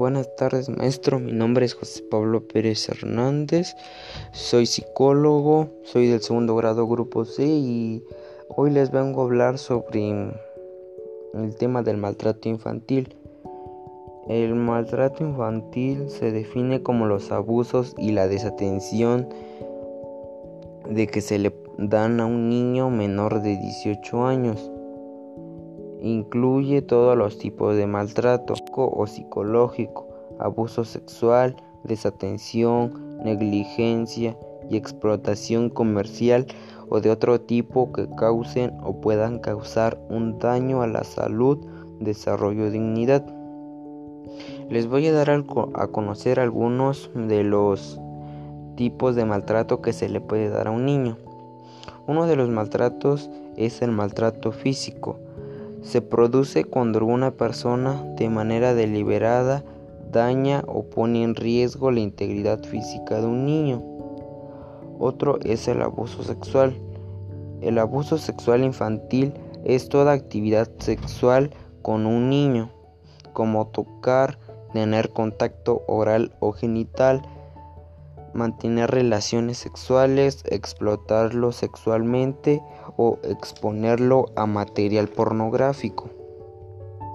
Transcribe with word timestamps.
Buenas 0.00 0.34
tardes, 0.34 0.70
maestro. 0.70 1.18
Mi 1.18 1.32
nombre 1.32 1.66
es 1.66 1.74
José 1.74 2.02
Pablo 2.10 2.48
Pérez 2.48 2.88
Hernández. 2.88 3.76
Soy 4.32 4.64
psicólogo, 4.64 5.68
soy 5.82 6.06
del 6.08 6.22
segundo 6.22 6.56
grado 6.56 6.88
grupo 6.88 7.26
C 7.26 7.44
y 7.44 8.02
hoy 8.48 8.70
les 8.70 8.92
vengo 8.92 9.20
a 9.20 9.24
hablar 9.24 9.58
sobre 9.58 10.32
el 11.34 11.54
tema 11.58 11.82
del 11.82 11.98
maltrato 11.98 12.48
infantil. 12.48 13.14
El 14.26 14.54
maltrato 14.54 15.22
infantil 15.22 16.08
se 16.08 16.32
define 16.32 16.82
como 16.82 17.04
los 17.04 17.30
abusos 17.30 17.94
y 17.98 18.12
la 18.12 18.26
desatención 18.26 19.28
de 20.88 21.08
que 21.08 21.20
se 21.20 21.38
le 21.38 21.54
dan 21.76 22.20
a 22.20 22.24
un 22.24 22.48
niño 22.48 22.88
menor 22.88 23.42
de 23.42 23.58
18 23.58 24.24
años. 24.24 24.70
Incluye 26.02 26.80
todos 26.80 27.16
los 27.16 27.36
tipos 27.36 27.76
de 27.76 27.86
maltrato 27.86 28.54
o 28.74 29.06
psicológico, 29.06 30.08
abuso 30.38 30.84
sexual, 30.84 31.56
desatención, 31.84 33.18
negligencia 33.22 34.34
y 34.70 34.76
explotación 34.76 35.68
comercial 35.68 36.46
o 36.88 37.00
de 37.00 37.10
otro 37.10 37.42
tipo 37.42 37.92
que 37.92 38.08
causen 38.16 38.72
o 38.82 39.00
puedan 39.02 39.40
causar 39.40 40.00
un 40.08 40.38
daño 40.38 40.80
a 40.80 40.86
la 40.86 41.04
salud, 41.04 41.58
desarrollo 42.00 42.68
o 42.68 42.70
dignidad. 42.70 43.26
Les 44.70 44.86
voy 44.86 45.06
a 45.06 45.12
dar 45.12 45.30
a 45.30 45.86
conocer 45.88 46.40
algunos 46.40 47.10
de 47.14 47.44
los 47.44 48.00
tipos 48.74 49.16
de 49.16 49.26
maltrato 49.26 49.82
que 49.82 49.92
se 49.92 50.08
le 50.08 50.22
puede 50.22 50.48
dar 50.48 50.68
a 50.68 50.70
un 50.70 50.86
niño. 50.86 51.18
Uno 52.06 52.26
de 52.26 52.36
los 52.36 52.48
maltratos 52.48 53.28
es 53.56 53.82
el 53.82 53.90
maltrato 53.90 54.52
físico 54.52 55.18
se 55.82 56.02
produce 56.02 56.64
cuando 56.64 57.04
una 57.04 57.30
persona 57.32 58.02
de 58.16 58.28
manera 58.28 58.74
deliberada 58.74 59.64
daña 60.10 60.62
o 60.66 60.84
pone 60.84 61.22
en 61.22 61.34
riesgo 61.34 61.90
la 61.90 62.00
integridad 62.00 62.62
física 62.64 63.20
de 63.20 63.26
un 63.26 63.46
niño. 63.46 63.82
Otro 64.98 65.38
es 65.42 65.68
el 65.68 65.82
abuso 65.82 66.22
sexual. 66.22 66.76
El 67.62 67.78
abuso 67.78 68.18
sexual 68.18 68.64
infantil 68.64 69.32
es 69.64 69.88
toda 69.88 70.12
actividad 70.12 70.68
sexual 70.78 71.50
con 71.82 72.06
un 72.06 72.28
niño, 72.28 72.70
como 73.32 73.66
tocar, 73.68 74.38
tener 74.72 75.10
contacto 75.10 75.82
oral 75.86 76.32
o 76.40 76.52
genital, 76.52 77.22
mantener 78.34 78.90
relaciones 78.90 79.58
sexuales, 79.58 80.42
explotarlo 80.46 81.52
sexualmente 81.52 82.62
o 82.96 83.18
exponerlo 83.22 84.26
a 84.36 84.46
material 84.46 85.08
pornográfico. 85.08 86.10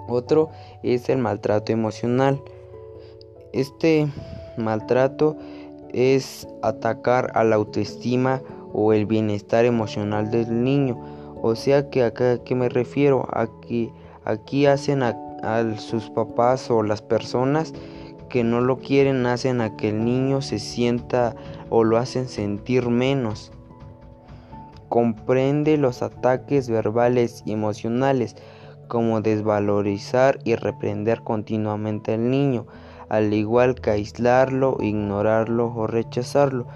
Otro 0.08 0.50
es 0.84 1.10
el 1.10 1.18
maltrato 1.18 1.72
emocional. 1.72 2.42
Este 3.54 4.08
maltrato 4.58 5.36
es 5.94 6.48
atacar 6.62 7.32
a 7.36 7.44
la 7.44 7.56
autoestima 7.56 8.42
o 8.74 8.94
el 8.94 9.06
bienestar 9.06 9.66
emocional 9.66 10.30
del 10.30 10.64
niño. 10.64 11.00
O 11.42 11.56
sea 11.56 11.90
que 11.90 12.04
a 12.04 12.14
qué 12.14 12.56
me 12.56 12.70
refiero, 12.70 13.28
a 13.32 13.48
que 13.62 13.92
aquí 14.26 14.66
hacen 14.66 15.04
a 15.04 15.16
sus 15.78 16.10
papás 16.10 16.70
o 16.72 16.84
las 16.84 17.02
personas 17.02 17.74
que 18.30 18.44
no 18.44 18.62
lo 18.62 18.78
quieren 18.78 19.26
hacen 19.26 19.62
a 19.62 19.76
que 19.76 19.90
el 19.90 20.04
niño 20.04 20.42
se 20.42 20.60
sienta 20.60 21.36
o 21.70 21.84
lo 21.84 21.98
hacen 21.98 22.28
sentir 22.28 22.90
menos. 22.90 23.52
Comprende 24.90 25.78
los 25.78 26.02
ataques 26.02 26.70
verbales 26.70 27.44
y 27.46 27.54
emocionales 27.54 28.36
como 28.88 29.22
desvalorizar 29.22 30.40
y 30.44 30.56
reprender 30.56 31.22
continuamente 31.22 32.14
al 32.14 32.30
niño, 32.30 32.68
al 33.10 33.34
igual 33.34 33.76
que 33.76 33.92
aislarlo, 33.92 34.78
ignorarlo 34.80 35.74
o 35.76 35.88
rechazarlo. 35.88 36.68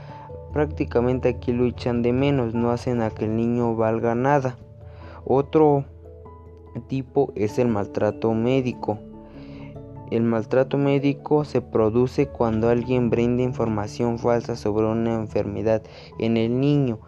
Prácticamente 0.54 1.30
aquí 1.30 1.52
luchan 1.52 2.02
de 2.02 2.14
menos, 2.14 2.54
no 2.54 2.72
hacen 2.72 3.02
a 3.02 3.12
que 3.12 3.26
el 3.26 3.36
niño 3.36 3.76
valga 3.76 4.16
nada. 4.16 4.58
Otro 5.26 5.86
tipo 6.88 7.32
es 7.36 7.60
el 7.60 7.68
maltrato 7.68 8.34
médico. 8.34 9.00
El 10.12 10.24
maltrato 10.24 10.78
médico 10.78 11.46
se 11.46 11.62
produce 11.62 12.28
cuando 12.28 12.70
alguien 12.70 13.10
brinda 13.10 13.44
información 13.44 14.18
falsa 14.18 14.56
sobre 14.56 14.88
una 14.88 15.14
enfermedad 15.14 15.84
en 16.18 16.36
el 16.36 16.60
niño 16.60 17.00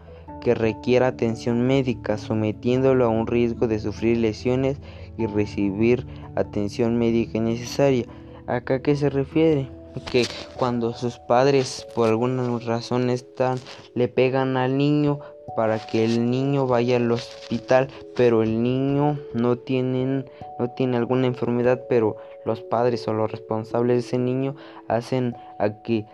que 0.41 0.53
requiera 0.53 1.07
atención 1.07 1.65
médica, 1.65 2.17
sometiéndolo 2.17 3.05
a 3.05 3.09
un 3.09 3.27
riesgo 3.27 3.67
de 3.67 3.79
sufrir 3.79 4.17
lesiones 4.17 4.77
y 5.17 5.25
recibir 5.25 6.05
atención 6.35 6.97
médica 6.97 7.37
innecesaria. 7.37 8.05
¿Acá 8.47 8.81
qué 8.81 8.95
se 8.95 9.09
refiere? 9.09 9.69
Que 10.11 10.25
cuando 10.57 10.93
sus 10.93 11.19
padres 11.19 11.87
por 11.95 12.09
alguna 12.09 12.59
razón 12.59 13.09
están, 13.09 13.59
le 13.93 14.07
pegan 14.07 14.57
al 14.57 14.77
niño 14.77 15.19
para 15.55 15.79
que 15.79 16.03
el 16.05 16.29
niño 16.29 16.67
vaya 16.67 16.97
al 16.97 17.11
hospital, 17.11 17.89
pero 18.15 18.43
el 18.43 18.63
niño 18.63 19.19
no 19.33 19.57
tiene, 19.57 20.25
no 20.59 20.69
tiene 20.75 20.97
alguna 20.97 21.27
enfermedad, 21.27 21.83
pero 21.89 22.17
los 22.45 22.61
padres 22.61 23.07
o 23.07 23.13
los 23.13 23.31
responsables 23.31 23.95
de 23.95 23.99
ese 24.07 24.17
niño 24.17 24.55
hacen 24.87 25.35
a 25.59 25.81
que 25.81 26.05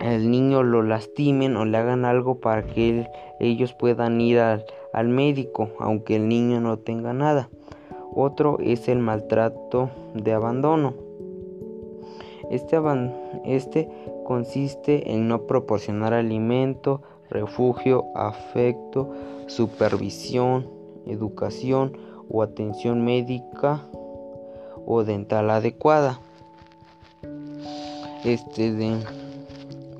el 0.00 0.30
niño 0.30 0.62
lo 0.62 0.82
lastimen 0.82 1.56
o 1.56 1.64
le 1.64 1.78
hagan 1.78 2.04
algo 2.04 2.40
para 2.40 2.64
que 2.64 3.06
ellos 3.38 3.72
puedan 3.72 4.20
ir 4.20 4.40
al, 4.40 4.64
al 4.92 5.08
médico, 5.08 5.70
aunque 5.78 6.16
el 6.16 6.28
niño 6.28 6.60
no 6.60 6.78
tenga 6.78 7.12
nada. 7.12 7.48
Otro 8.14 8.58
es 8.60 8.88
el 8.88 8.98
maltrato 8.98 9.90
de 10.14 10.32
abandono. 10.32 10.94
Este, 12.50 12.78
este 13.46 13.88
consiste 14.24 15.12
en 15.14 15.28
no 15.28 15.46
proporcionar 15.46 16.12
alimento, 16.12 17.00
refugio, 17.32 18.04
afecto, 18.14 19.10
supervisión, 19.46 20.68
educación 21.06 21.96
o 22.28 22.42
atención 22.42 23.04
médica 23.04 23.82
o 24.86 25.04
dental 25.04 25.50
adecuada. 25.50 26.20
Este 28.24 28.72
de 28.72 28.98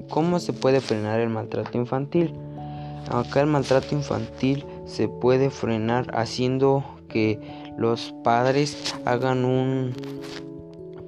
cómo 0.08 0.38
se 0.38 0.52
puede 0.52 0.80
frenar 0.80 1.20
el 1.20 1.28
maltrato 1.28 1.76
infantil. 1.78 2.34
Acá 3.10 3.40
el 3.40 3.48
maltrato 3.48 3.94
infantil 3.94 4.64
se 4.86 5.08
puede 5.08 5.50
frenar 5.50 6.10
haciendo 6.14 6.84
que 7.08 7.40
los 7.76 8.14
padres 8.22 8.94
hagan 9.04 9.44
un 9.44 9.94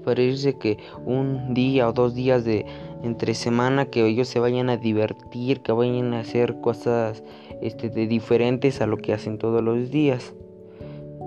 parece 0.04 0.59
que 0.59 0.78
un 1.04 1.54
día 1.54 1.88
o 1.88 1.92
dos 1.92 2.15
días 2.15 2.44
de 2.44 2.66
entre 3.03 3.34
semana 3.34 3.87
que 3.87 4.06
ellos 4.06 4.28
se 4.28 4.41
vayan 4.41 4.70
a 4.70 4.76
divertir, 4.76 5.60
que 5.60 5.72
vayan 5.72 6.15
a 6.15 6.20
hacer 6.20 6.60
cosas 6.60 7.22
este, 7.60 7.91
de 7.91 8.06
diferentes 8.06 8.81
a 8.81 8.87
lo 8.87 8.97
que 8.97 9.12
hacen 9.12 9.38
todos 9.38 9.62
los 9.62 9.91
días. 9.91 10.34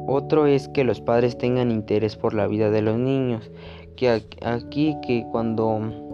Otro 0.08 0.48
es 0.48 0.70
que 0.70 0.84
los 0.84 1.02
padres 1.02 1.38
tengan 1.38 1.72
interés 1.72 2.16
por 2.16 2.34
la 2.34 2.48
vida 2.48 2.70
de 2.70 2.82
los 2.82 2.98
niños, 2.98 3.52
que 3.96 4.24
aquí 4.42 4.96
que 5.06 5.26
cuando 5.32 6.06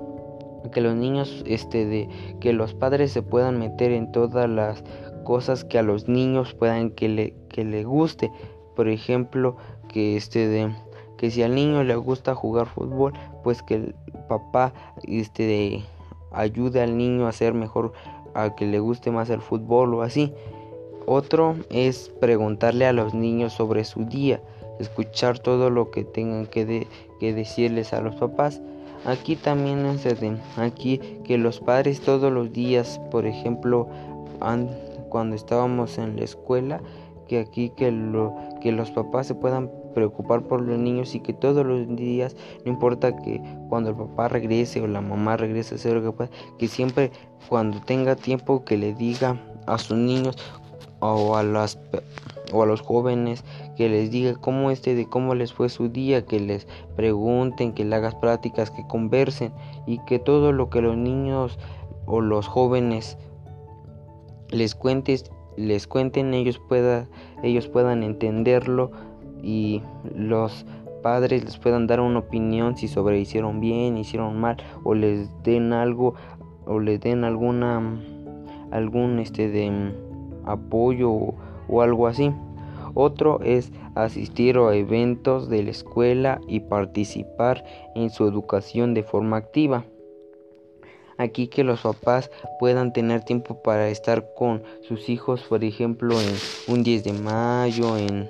que 0.71 0.81
los 0.81 0.95
niños 0.95 1.43
este 1.45 1.85
de 1.85 2.09
que 2.39 2.53
los 2.53 2.73
padres 2.73 3.11
se 3.11 3.21
puedan 3.21 3.59
meter 3.59 3.91
en 3.91 4.11
todas 4.11 4.49
las 4.49 4.83
cosas 5.23 5.63
que 5.63 5.77
a 5.77 5.83
los 5.83 6.07
niños 6.07 6.53
puedan 6.53 6.91
que 6.91 7.09
le 7.09 7.35
que 7.49 7.63
le 7.63 7.83
guste, 7.83 8.31
por 8.75 8.87
ejemplo, 8.87 9.57
que 9.89 10.15
este 10.17 10.47
de 10.47 10.73
que 11.23 11.31
si 11.31 11.41
al 11.41 11.55
niño 11.55 11.85
le 11.85 11.95
gusta 11.95 12.35
jugar 12.35 12.67
fútbol, 12.67 13.13
pues 13.45 13.63
que 13.63 13.75
el 13.75 13.95
papá 14.27 14.73
este 15.07 15.81
ayude 16.33 16.81
al 16.81 16.97
niño 16.97 17.27
a 17.27 17.31
ser 17.31 17.53
mejor, 17.53 17.93
a 18.33 18.55
que 18.55 18.65
le 18.65 18.81
guste 18.81 19.09
más 19.09 19.29
el 19.29 19.39
fútbol 19.39 19.93
o 19.93 20.01
así. 20.01 20.33
Otro 21.05 21.55
es 21.69 22.11
preguntarle 22.19 22.87
a 22.87 22.91
los 22.91 23.13
niños 23.13 23.53
sobre 23.53 23.85
su 23.85 24.03
día, 24.03 24.41
escuchar 24.81 25.39
todo 25.39 25.69
lo 25.69 25.91
que 25.91 26.03
tengan 26.03 26.45
que, 26.45 26.87
que 27.21 27.33
decirles 27.33 27.93
a 27.93 28.01
los 28.01 28.15
papás. 28.15 28.61
Aquí 29.05 29.37
también 29.37 29.85
es 29.85 30.03
de, 30.03 30.37
aquí 30.57 30.97
que 31.23 31.37
los 31.37 31.61
padres 31.61 32.01
todos 32.01 32.33
los 32.33 32.51
días, 32.51 32.99
por 33.11 33.25
ejemplo, 33.25 33.87
cuando 35.07 35.35
estábamos 35.37 35.97
en 35.97 36.17
la 36.17 36.25
escuela, 36.25 36.81
que 37.29 37.39
aquí 37.39 37.69
que, 37.69 37.91
lo, 37.91 38.35
que 38.59 38.73
los 38.73 38.91
papás 38.91 39.27
se 39.27 39.35
puedan 39.35 39.71
preocupar 39.93 40.43
por 40.43 40.61
los 40.61 40.77
niños 40.77 41.15
y 41.15 41.19
que 41.19 41.33
todos 41.33 41.65
los 41.65 41.95
días, 41.95 42.35
no 42.65 42.71
importa 42.71 43.15
que 43.15 43.41
cuando 43.69 43.91
el 43.91 43.95
papá 43.95 44.27
regrese 44.27 44.81
o 44.81 44.87
la 44.87 45.01
mamá 45.01 45.37
regrese 45.37 45.75
a 45.75 45.77
hacer 45.77 45.95
lo 45.95 46.03
que 46.03 46.11
pueda, 46.11 46.29
que 46.57 46.67
siempre 46.67 47.11
cuando 47.49 47.79
tenga 47.81 48.15
tiempo 48.15 48.63
que 48.63 48.77
le 48.77 48.93
diga 48.93 49.39
a 49.67 49.77
sus 49.77 49.97
niños 49.97 50.37
o 50.99 51.35
a 51.35 51.43
las 51.43 51.77
o 52.51 52.63
a 52.63 52.65
los 52.65 52.81
jóvenes 52.81 53.43
que 53.75 53.89
les 53.89 54.11
diga 54.11 54.35
cómo 54.35 54.69
este 54.71 54.95
de 54.95 55.07
cómo 55.07 55.33
les 55.35 55.51
fue 55.51 55.69
su 55.69 55.89
día, 55.89 56.25
que 56.25 56.39
les 56.39 56.67
pregunten, 56.95 57.73
que 57.73 57.83
le 57.83 57.95
hagas 57.95 58.15
prácticas, 58.15 58.69
que 58.69 58.85
conversen 58.87 59.51
y 59.87 59.97
que 60.05 60.19
todo 60.19 60.51
lo 60.51 60.69
que 60.69 60.81
los 60.81 60.95
niños 60.95 61.57
o 62.05 62.21
los 62.21 62.47
jóvenes 62.47 63.17
les 64.49 64.75
cuentes 64.75 65.31
les 65.55 65.87
cuenten 65.87 66.33
ellos 66.33 66.59
pueda 66.59 67.07
ellos 67.43 67.67
puedan 67.67 68.03
entenderlo 68.03 68.91
y 69.43 69.83
los 70.15 70.65
padres 71.03 71.43
les 71.43 71.57
puedan 71.57 71.85
dar 71.85 71.99
una 71.99 72.19
opinión 72.19 72.75
si 72.77 72.87
sobre 72.87 73.19
hicieron 73.19 73.59
bien, 73.59 73.97
hicieron 73.97 74.39
mal 74.39 74.57
o 74.83 74.95
les 74.95 75.29
den 75.43 75.73
algo 75.73 76.15
o 76.65 76.79
les 76.79 76.99
den 77.01 77.23
alguna 77.25 78.01
algún 78.71 79.19
este 79.19 79.49
de 79.49 79.93
apoyo 80.45 81.11
o, 81.67 81.81
algo 81.81 82.07
así. 82.07 82.31
Otro 82.95 83.39
es 83.41 83.71
asistir 83.95 84.57
a 84.57 84.75
eventos 84.75 85.49
de 85.49 85.63
la 85.63 85.71
escuela 85.71 86.41
y 86.47 86.59
participar 86.59 87.63
en 87.95 88.09
su 88.09 88.27
educación 88.27 88.93
de 88.93 89.03
forma 89.03 89.37
activa. 89.37 89.85
Aquí 91.17 91.47
que 91.47 91.63
los 91.63 91.81
papás 91.81 92.31
puedan 92.59 92.91
tener 92.91 93.23
tiempo 93.23 93.61
para 93.61 93.89
estar 93.89 94.33
con 94.35 94.63
sus 94.81 95.09
hijos, 95.09 95.43
por 95.43 95.63
ejemplo, 95.63 96.15
en 96.19 96.35
un 96.67 96.83
10 96.83 97.03
de 97.03 97.13
mayo, 97.13 97.97
en, 97.97 98.29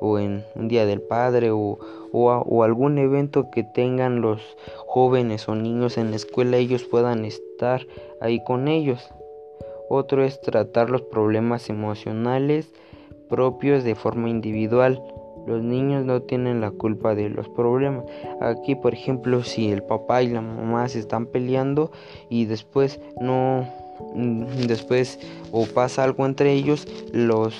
o 0.00 0.18
en 0.18 0.44
un 0.54 0.68
día 0.68 0.86
del 0.86 1.00
padre, 1.00 1.50
o, 1.50 1.78
o 2.12 2.62
algún 2.62 2.98
evento 2.98 3.50
que 3.50 3.64
tengan 3.64 4.20
los 4.20 4.40
jóvenes 4.86 5.48
o 5.48 5.54
niños 5.54 5.98
en 5.98 6.10
la 6.10 6.16
escuela, 6.16 6.56
ellos 6.56 6.84
puedan 6.84 7.24
estar 7.24 7.86
ahí 8.20 8.42
con 8.44 8.68
ellos. 8.68 9.10
Otro 9.90 10.22
es 10.22 10.40
tratar 10.40 10.90
los 10.90 11.02
problemas 11.02 11.70
emocionales 11.70 12.70
propios 13.28 13.84
de 13.84 13.94
forma 13.94 14.28
individual. 14.28 15.00
Los 15.46 15.62
niños 15.62 16.04
no 16.04 16.22
tienen 16.22 16.60
la 16.60 16.70
culpa 16.70 17.14
de 17.14 17.30
los 17.30 17.48
problemas. 17.48 18.04
Aquí, 18.40 18.74
por 18.74 18.92
ejemplo, 18.94 19.42
si 19.44 19.70
el 19.70 19.82
papá 19.82 20.22
y 20.22 20.28
la 20.28 20.40
mamá 20.40 20.88
se 20.88 20.98
están 20.98 21.26
peleando 21.26 21.90
y 22.28 22.46
después 22.46 23.00
no 23.20 23.66
después 24.14 25.18
o 25.52 25.66
pasa 25.66 26.04
algo 26.04 26.26
entre 26.26 26.52
ellos, 26.52 26.86
los 27.12 27.54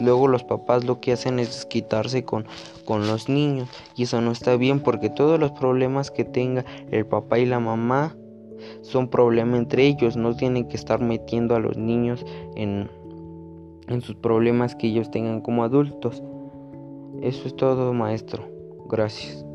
luego 0.00 0.28
los 0.28 0.44
papás 0.44 0.84
lo 0.84 1.00
que 1.00 1.12
hacen 1.12 1.38
es 1.38 1.64
quitarse 1.64 2.24
con 2.24 2.46
con 2.84 3.06
los 3.06 3.28
niños 3.28 3.68
y 3.96 4.02
eso 4.02 4.20
no 4.20 4.30
está 4.30 4.56
bien 4.56 4.80
porque 4.80 5.10
todos 5.10 5.40
los 5.40 5.52
problemas 5.52 6.10
que 6.10 6.24
tenga 6.24 6.64
el 6.90 7.06
papá 7.06 7.38
y 7.38 7.46
la 7.46 7.60
mamá 7.60 8.14
son 8.82 9.08
problemas 9.08 9.58
entre 9.58 9.86
ellos, 9.86 10.16
no 10.16 10.34
tienen 10.36 10.68
que 10.68 10.76
estar 10.76 11.00
metiendo 11.00 11.54
a 11.54 11.60
los 11.60 11.76
niños 11.76 12.24
en, 12.54 12.90
en 13.88 14.00
sus 14.00 14.16
problemas 14.16 14.74
que 14.74 14.88
ellos 14.88 15.10
tengan 15.10 15.40
como 15.40 15.64
adultos. 15.64 16.22
Eso 17.22 17.46
es 17.46 17.56
todo, 17.56 17.92
maestro. 17.92 18.48
Gracias. 18.88 19.45